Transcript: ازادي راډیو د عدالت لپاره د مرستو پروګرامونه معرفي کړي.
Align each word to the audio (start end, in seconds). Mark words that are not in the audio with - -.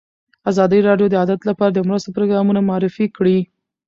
ازادي 0.49 0.79
راډیو 0.87 1.07
د 1.11 1.15
عدالت 1.23 1.43
لپاره 1.49 1.71
د 1.73 1.79
مرستو 1.87 2.13
پروګرامونه 2.17 2.59
معرفي 2.69 3.05
کړي. 3.17 3.37